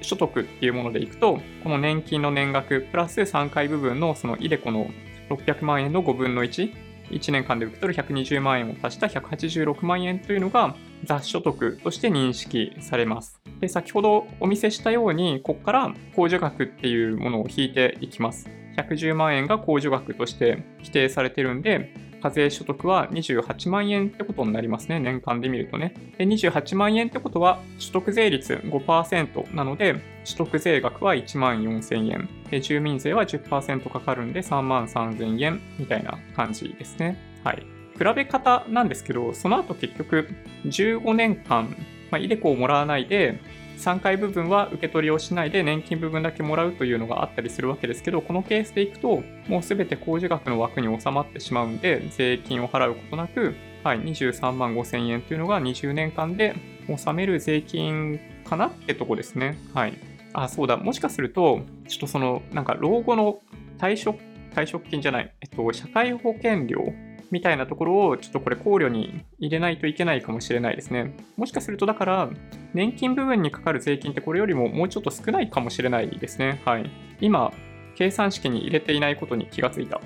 [0.02, 4.88] 所得っていうものでいくと、この年金の年額プラス3回部分のそのイデコの
[5.30, 6.73] 600万円の5分の1、
[7.12, 13.39] 1年間で受け取る120万円を足した186万円というのが雑所得として認識されます。
[13.60, 18.50] で先ほどお見せしたように、ここから控除額っていうものを引いていきます。
[18.78, 24.99] 110万円が控除額として規定されてるんで、課税所得は28万円ってことになりますね。
[24.99, 25.93] 年間で見るとね。
[26.17, 32.30] で、28万円ってことは所得税率5%なので、所得税額は1万4000円。
[32.49, 37.17] で、住民税は10%かかるんで3万3000円みたいな感じですね。
[37.43, 37.65] はい。
[37.97, 40.27] 比べ方なんですけど、その後結局
[40.65, 41.75] 15年間、
[42.12, 43.39] まあ、イデコをもらわないで、
[43.77, 56.55] 3回部分は受け取りをしないで年金部分だけもらうというのがあったりするわけですけど、このケースでいくと、もうすべて控除額の枠に収まってしまうんで、税金を払うことなく、はい、23万5千円というのが20年間で
[56.89, 59.57] 納める税金かなってとこですね。
[59.73, 59.93] はい。
[60.33, 60.77] あ、そうだ。
[60.77, 63.39] もしかすると、ちょっとその、なんか老後の
[63.77, 64.19] 退職、
[64.53, 66.93] 退職金じゃない、えっと、社会保険料
[67.31, 71.15] みたいなところをちょっとこれ考慮に入れないといけないかもしれないですね。
[71.35, 72.29] もしかするとだから、
[72.73, 76.61] 年金部分にかかる税金ってこれよりももうちょっと少ないかもしれないですね。
[76.65, 76.89] はい。
[77.19, 77.51] 今、
[77.95, 79.99] 計算式に入れていないことに気がついた。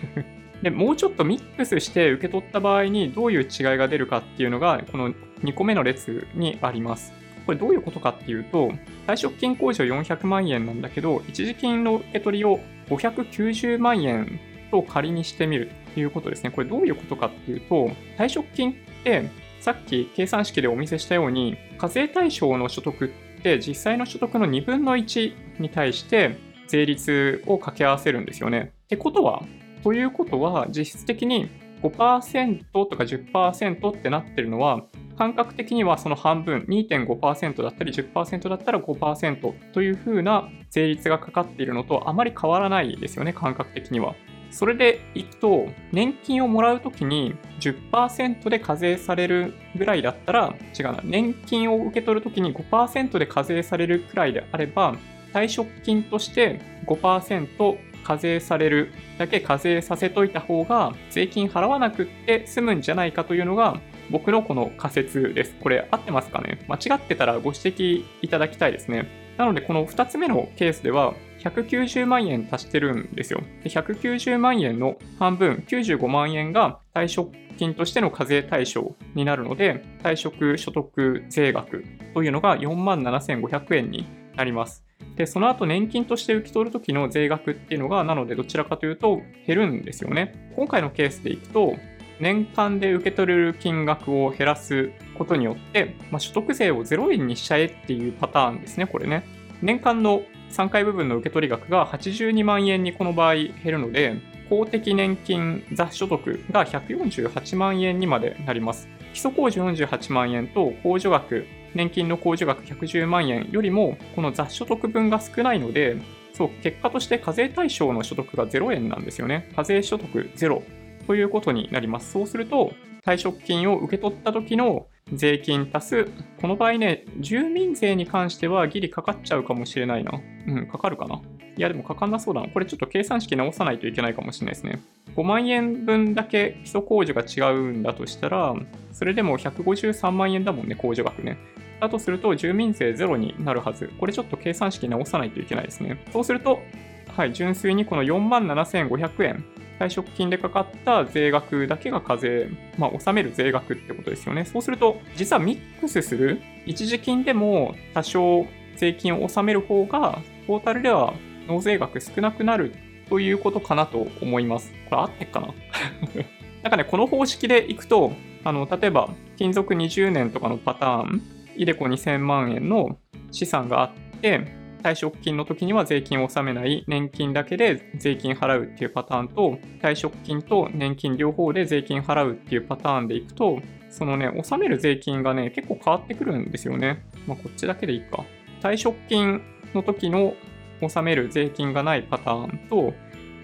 [0.62, 7.12] で、もうちょっとミックスして受け取った場合にどういう違いが出るかっていうのが、この2個目の列にあります。
[7.46, 8.72] これどういうことかっていうと、
[9.06, 14.38] 退職金控除400万円なんだけど、一時金の受け取りを590万円
[14.72, 16.50] と仮にしてみるということですね。
[16.50, 19.28] これどういうことかっていうと、退職金って
[19.60, 28.72] さっき計算式でお見せしたように、課税対象の所得って実際の所得の2分の1に対して税率を掛け合わせるんですよね。
[28.84, 29.44] ってことは、
[29.84, 31.50] ということは実質的に
[31.82, 34.86] 5%とか10%ってなってるのは、
[35.18, 44.14] 感覚的にはその半分、2.5%だったり10%だったら5%というふうな税率がかかっているのとあまり変わらないですよね、感覚的には。
[44.52, 54.94] それでいくと、年金をもらうときに10%で課税されるぐらいだったら、違うな、年金を受け取るときに5%で課税されるくらいであれば、
[55.32, 65.54] 退職金として5%課税されるだけ課税させといた方が、税金払わなくって済むんじゃないかというのが、僕のこの仮説です。
[65.60, 66.58] これ合ってますかね？
[66.68, 69.06] 間違ってたらご指摘いただきたいですね。
[69.38, 73.40] なので、この2つ目のケースでは、190万円足してるんですよ。
[73.62, 84.84] で190万円の半分、95万円が退職金としての課税対象になるので、退職所得税額というのが4万7500円になります。
[85.16, 90.52] で、その後年金として受け取るときの税額っていうのが、なのでどちらかというと減るんですよね。
[90.56, 91.76] 今回のケースでいくと、
[92.20, 99.24] 年間で受け取れる金額を減らすことによって、まあ、所得税を0円にしちゃえっていうパターンですね、これね。
[99.60, 104.16] 年間の3回部分の受け取り額が82万円にこの場合減るので、
[104.50, 108.86] 公的年金雑所得が148万円にまでなります。
[109.14, 115.96] 基礎控除48万円と控除額、年金の控除額110万円よりも、この雑所得分が少ないので、
[116.34, 119.50] そう、結果として課税対象の所得が0円なんですよね。
[119.56, 120.62] 課税所得0
[121.06, 122.12] ということになります。
[122.12, 126.08] そうすると、退職金を受け取った時の税金足す、
[126.40, 130.20] この場合ね、住民税に関してはギリかかっちゃうかもしれないな。
[130.46, 131.20] うん、かかるかな。
[131.56, 132.48] いや、でもかかんなそうだな。
[132.48, 134.80] これちょっと計算式直さないといけないかもしれないですね。
[135.16, 138.54] 5万円分だけ基礎控除が違うんだとしたら、
[138.92, 141.36] それでも153万円だもんね、控除額ね。
[141.80, 143.92] だとすると、住民税ゼロになるはず。
[143.98, 146.02] これちょっと計算式直さないといけないですね。
[146.12, 146.60] そうすると、
[147.08, 149.44] はい、純粋にこの4万7500円
[149.82, 154.44] 退職金でかかった税額だけが課税、まあ、納める税額ってことですよね。
[154.44, 161.14] そうすると、実はミックスする一時金でも多少税金を納める方が、トータルでは
[161.48, 162.74] 納税額少なくなる
[163.08, 164.72] ということかなと思います。
[164.88, 165.48] これ合ってっかな？
[166.62, 168.12] なんかね、この方式でいくと、
[168.44, 171.22] あの、例えば、勤続20年とかのパターン、
[171.56, 172.98] イデコ2000万円の
[173.32, 173.90] 資産があっ
[174.20, 187.04] て、退職金の時には税金を納めない年金だけで税金払うっていうパターンと退職金と年金両方で税金払うっていうパターンでいくとそのね納める税金がね結構変わってくるんですよね。
[187.26, 188.24] まあこっちだけでいいか。
[188.60, 189.40] 退職金
[189.74, 190.34] の時の
[190.80, 192.92] 納める税金がないパターンと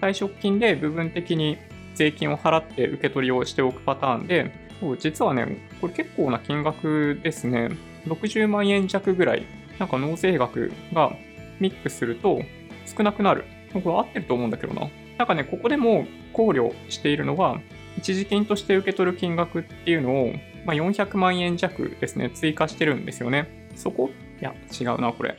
[0.01, 1.57] 退職金で部分的に
[1.95, 4.51] 税金を払って受け取りをしておくパターンで
[4.99, 7.69] 実はねこれ結構な金額ですね。
[8.07, 9.45] 60万円弱ぐらい。
[9.77, 11.15] なんか納税額が
[11.59, 12.41] ミックスすると
[12.85, 13.45] 少なくなる。
[13.73, 14.89] これ合ってると思うんだけどな。
[15.17, 17.59] なんかね、ここでも考慮しているのは、
[17.97, 20.33] 一時金として受け取る金額っていうのを、
[20.65, 23.69] まあ、400万円弱ですね、追加してるんですよね。
[23.75, 24.09] そこ？
[24.41, 25.37] いや、違うな、これ。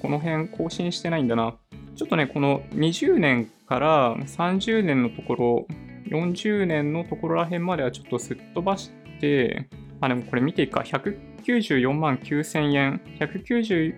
[0.00, 1.54] この辺更新してないんだな。
[1.96, 5.66] ちょっとね、この20年から30年のところ、
[6.08, 8.90] 40年のところら辺まではちょっとすっ飛ばし
[9.20, 9.68] て、
[10.00, 13.94] あ、でもこれ見ていいか、194万9000円、190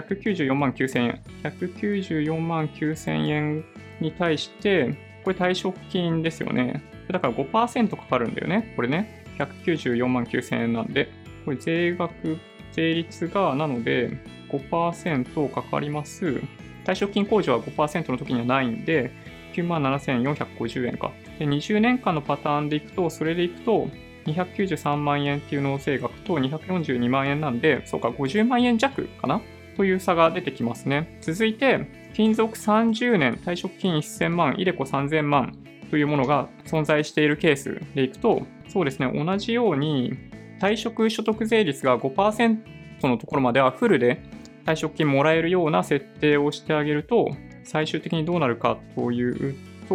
[0.00, 1.20] 194万9000円。
[1.42, 3.64] 194万9000円
[4.00, 6.82] に対して、これ退職金ですよね。
[7.10, 8.72] だから5%かかるんだよね。
[8.76, 9.24] これね。
[9.38, 11.08] 194万9000円なんで。
[11.44, 12.38] これ税額、
[12.72, 14.18] 税率が、なので
[14.50, 16.42] 5%かかります。
[16.84, 19.10] 退職金控除は5%の時にはないんで、
[19.54, 21.12] 9万7450円か。
[21.38, 23.88] で、20年間のパターンでいくと、それでいくと、
[24.26, 29.40] 293万円っていう納税額と242万円なんで、そうか、50万円弱かな
[29.78, 31.18] という差が出てきますね。
[31.20, 35.56] 続いて、勤続30年、退職金1000万、イデコ3000万
[35.88, 40.14] というものが存在しているケースでいくと、そうですね、同じように
[40.60, 42.58] 退職所得税率が5%
[43.04, 44.20] のところまではフルで
[44.66, 47.28] 退職金もらえるような設定をしてあげると、
[47.62, 49.54] 最終的にどうなるかという
[49.88, 49.94] と、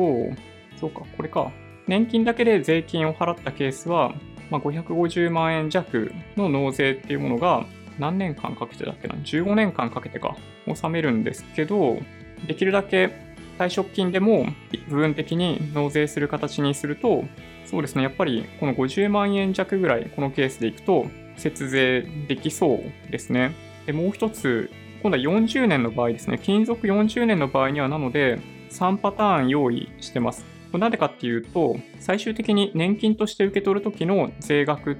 [0.80, 1.52] そうか、これか。
[1.88, 4.14] 年金だけで税金を払ったケースは、
[4.50, 7.66] まあ、550万円弱の納税っていうものが
[8.00, 10.36] 何年間かけてだっけな、15年間かけてか、
[10.68, 12.00] 納めるんですけど、
[12.48, 13.12] できるだけ
[13.58, 14.48] 退職金でも
[14.90, 17.24] 部分的に納税する形にすると、
[17.66, 23.54] そうですね、やっぱりこの50万円弱ぐらい、このケースでいくと、節税できそうですね。
[23.86, 24.70] で、もう一つ、
[25.02, 30.46] 今度は40年の場合ですね、勤続40年の場合には、なので、3パターン用意してます。
[30.74, 34.98] なぜかっていうと、最終的に年金として受け取るときの税額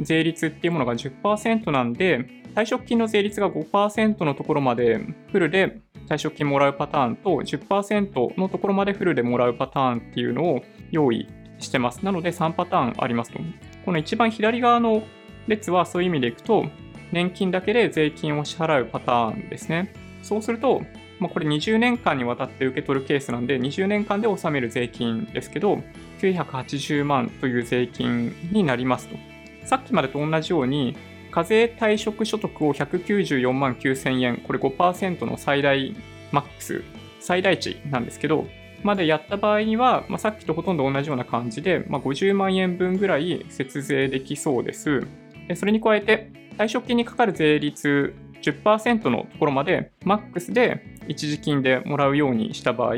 [0.00, 5.00] 税率っていうものが10%なんで、退職金の税率が5%のところまで
[5.32, 5.78] フルで
[6.08, 11.28] 退職金もらうパターンと10%のところまでフルでもらうパターンっていうのを用意
[11.58, 12.04] してます。
[12.04, 13.40] なので3パターンありますと。
[13.84, 15.02] この一番左側の
[15.46, 16.66] 列はそういう意味でいくと、
[17.12, 19.92] 年金だけで税金を支払うパターンですね。
[20.22, 20.82] そうすると、
[21.20, 25.80] まあ、これ20年間にわたって受け取るケースなんで、20年間で納める税金ですけど、
[26.20, 29.33] 980万という税金になりますと。
[29.64, 30.96] さっきまでと同じように、
[31.30, 35.94] 課税退職所得を194万9000円、これ5%の最大
[36.30, 36.84] マックス、
[37.20, 38.46] 最大値なんですけど、
[38.84, 45.06] までやった場合には、まあ、さっきとほとんど同じような感じで、まあ、50万円分ぐらい節税できそうです。
[45.54, 52.96] それに加えて、退職金にかかる税率10%のところまでマックスで一時金でもらうようにした場合、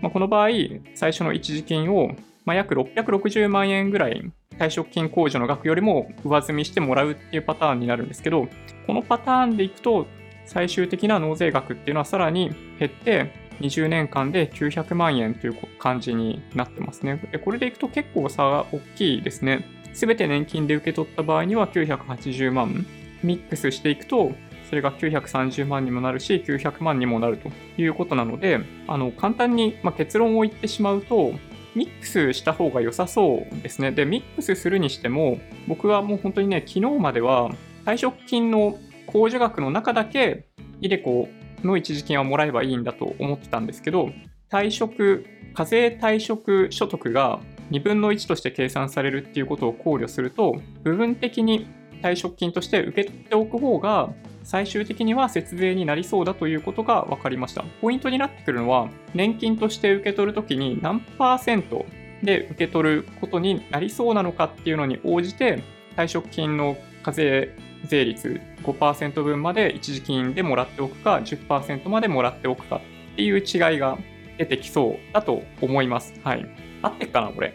[0.00, 0.48] まあ、この場合、
[0.94, 2.12] 最初の一時金を、
[2.44, 8.48] まあ、約660万円ぐらい退職金控除の額よりも上積みしてもらうっていうパターンになるんですけど、
[8.86, 10.06] このパターンでいくと、
[10.46, 17.20] 最終的な納税額っていうのはさらに減って、20年間で900万円という感じになってますね。
[17.32, 19.64] でこれでいくと結構差が大きいですね。
[19.92, 22.86] すべて年金で受け取った場合には980万。
[23.22, 24.32] ミックスしていくと、
[24.68, 31.32] それが930万にもなるし、900万にもなるということなので、あの簡単に、ま結論を言ってしまうと、
[31.74, 33.90] ミックスした方が良さそうですね。
[33.90, 37.50] で、ミックスするにしても、僕はもう本当にね、昨日までは
[37.84, 40.46] 退職金の控除額の中だけ、
[40.80, 41.28] イデコ
[41.62, 44.10] の一時金はもらえばいいんだと思ってたんですけど、
[44.50, 51.66] 退職、課税退職所得が2分の1として計算されるっていうことを考慮すると、部分的に
[52.02, 54.12] 退職金として受け取っておく方が、
[54.44, 57.64] 最終的には節税になりそうだということが分かりました。
[57.80, 61.86] ポイントになってくるのは、年金として受け取るときに何パーセント
[62.22, 65.62] で受け取ることになりそうなのかっていうのに応じて、
[65.96, 73.98] 退職金の課税税率5%分まで一時金でもらっておくか、10%までもらっておくかっていう違いが
[74.38, 76.14] 出てきそうだと思います。
[76.22, 76.46] はい。
[76.82, 77.54] 合ってっかな、これ。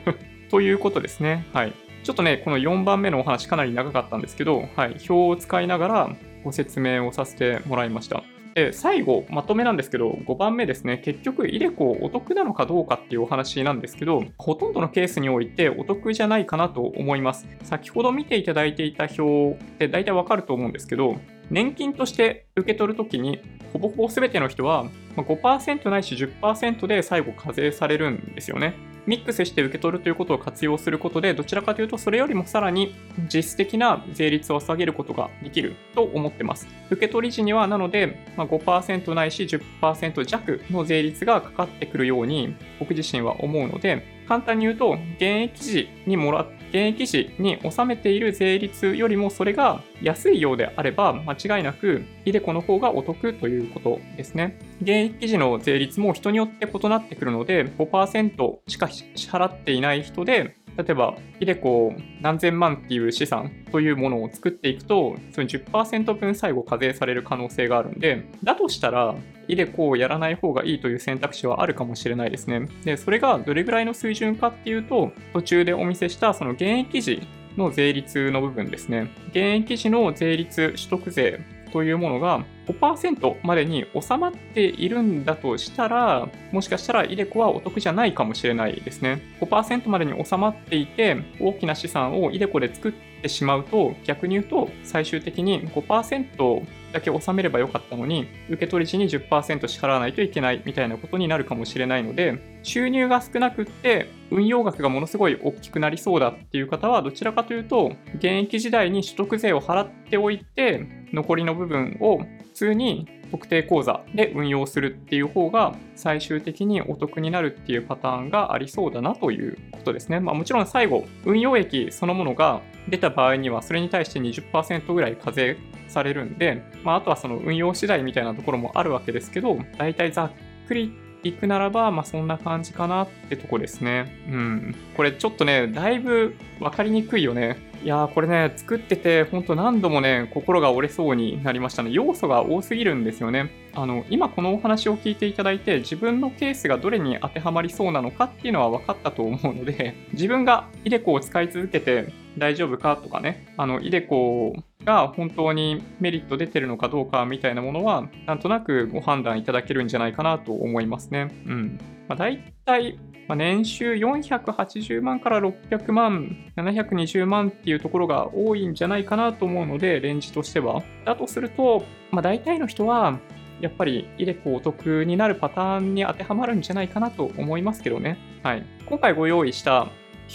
[0.50, 1.44] ということですね。
[1.52, 1.72] はい。
[2.02, 8.22] ちょっとね、この4番目のお話かなり長かったんですけど、はい、表を使いながらご説明をさせてもらいました。
[8.54, 17.46] で最後、まとめなんですけど、5番目ですね、結局、イデコお得なのかどうかっていうお話なんですけど、ほとんどのケースにおいてお得じゃないかなと思います。
[17.62, 21.16] 先ほど見ていただいていた表って大体わかると思うんですけど、
[21.50, 23.40] 年金として受け取るときに、
[23.72, 24.86] ほぼほぼ全ての人は
[25.16, 28.74] 5%ないし10%で最後課税されるんですよね。
[29.06, 32.94] ミックスして受け取るということを活用することで、どちらかというとそれよりもさらに
[33.32, 36.68] 実質的な税率を下げることができると思ってます。
[36.90, 54.56] 受け取り時にはなので、ま5%ないし10%弱の税率がかかってくるように僕自身は思うので、簡単に言うと、現役時にもら現役時に納めている税率よりもそれが安いようであれば、間違いなく、イデコの方がお得ということですね。
[54.80, 69.14] 現役時の税率も人によって異なってくるので、5%しか支払っていない人で、例えば、イデコ何千万っていう資産というものを作っていくと、その10%分最後課税される可能性があるんで、だとしたら、
[69.46, 72.68] イデコをやらない方がいいという選択肢はあるかもしれないですね。
[72.84, 77.20] で、それがどれぐらいの水準かっていうと、途中でお見せしたその現役時
[77.56, 79.10] の税率の部分ですね。
[79.28, 81.40] 現役時の税率取得税
[81.72, 89.22] というものが5%までに収まっているんだとしたら、もしかしたらイデコはお得じゃないかもしれないですね。
[89.40, 92.92] 5%までに収まっていて、大きな資産をイデコで作っ
[93.22, 112.20] てしまうと、逆に言うと最終的に5%だけ納めればよかったのに、受け取り時に10%支払わないといけないみたいなことになるかもしれないので、収入が少なくって、運用額がものすごい大きくなりそうだっていう方は、どちらかというと、現役時代に所得税を払っておいて、残りの部分を
[112.60, 120.20] 通に特定口座で運用するっていう方が最終的にお得になるっていうパターンがありそうだなということですね。
[120.20, 125.56] まあ、もちろん最後、運用益そのものが出た場合にはそれに対して20%ぐらい課税
[125.88, 130.30] されるんで、まあ、あとはその運用次第みたいなところもあるわけですけど、大体ざっ
[130.68, 130.92] くり
[131.22, 134.22] いくならば、まあそんな感じかなってとこですね。
[134.28, 134.76] うん。
[134.96, 137.69] これちょっとね、だいぶ分かりにくいよね。
[137.82, 141.90] いやーこれね、作ってて、ほんと何度もね、心が折れそうになりましたね。
[141.90, 143.50] 要素が多すぎるんですよね。
[143.72, 154.54] あの、今このお話を聞いていただいて、自分のケースがどれに当てはまりそうなのかっていうのは分かったと思うので、自分がイデコを使い続けて大丈夫かとかね、あの、イデコ
[154.84, 161.28] が本当にメリット出てるのかどうかみたいなものは、なんとなくご判断いただけるんじゃないかなと思いますね。
[161.46, 161.78] うん。
[162.10, 162.98] まあ、大体、
[163.28, 170.82] まあ、年収480万から600万、720万っていうところが多いんじゃないかなと思うので、レンジとしては。
[171.04, 173.20] だとすると、まあ、大体の人は、
[173.60, 178.18] やっぱりイデコお得になるパターンに当てはまるんじゃないかなと思いますけどね。
[178.42, 178.66] はい。
[178.86, 179.86] 今回ご用意した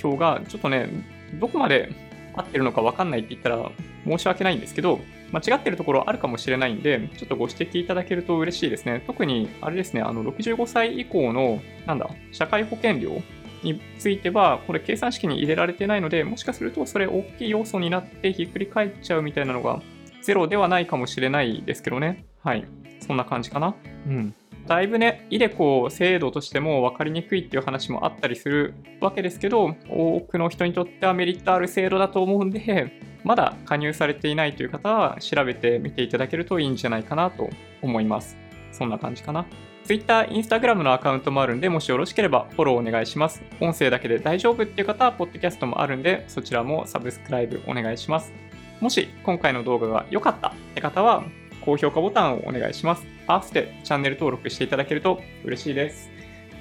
[0.01, 0.87] 表が、ちょっとね、
[1.33, 1.89] どこまで
[2.35, 3.71] 合ってるのか分かんないって言ったら
[4.05, 4.99] 申し訳ないんですけど、
[5.31, 9.03] 間違ってるところあるかもしれないんで、ちょっとご指摘いただけると嬉しいですね。
[9.05, 13.21] 特に、あれですね、あの、65歳以降の、なんだ、社会保険料
[13.63, 19.81] については、これ計算式に入れられてないので、もしかするとそれ大きい要素になってひっくり返っちゃうみたいなのが、
[20.21, 22.25] ゼロではないかもしれないですけどね。
[22.43, 22.65] はい。
[22.99, 23.75] そんな感じかな。
[24.07, 24.33] うん。
[24.67, 32.91] だいぶね、イデコ制度としても分かりにくいっていう話もあったりするわけですけど、多くの人にとってはメリットある制度だと思うんで、
[33.23, 37.49] まだ加入されていないという方は調べてみていただけるといいんじゃないかなと
[37.81, 38.37] 思います。
[38.71, 39.45] そんな感じかな。
[39.83, 43.43] Twitter、Instagram のアカウントもあるんで、もしよろしければフォローお願いします。
[43.59, 48.33] 音声だけで大丈夫っていう方は、ポッドキャストもあるんで、そちらもサブスクライブお願いします。
[48.81, 51.23] もし今回の動画が良かったって方は、
[51.61, 53.14] 高評価ボタンをお願いします。
[53.27, 56.09] 合わせてチャンネル登録していただけると嬉しいです。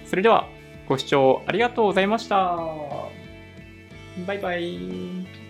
[0.06, 0.48] それでは、
[0.88, 2.56] ご視聴ありがとうございました。
[4.26, 5.43] バイバイ。